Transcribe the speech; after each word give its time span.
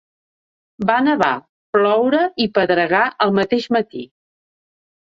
Va 0.89 0.95
nevar, 1.07 1.29
ploure 1.77 2.23
i 2.47 2.49
pedregar 2.57 3.05
el 3.29 3.39
mateix 3.41 3.71
matí. 3.79 4.07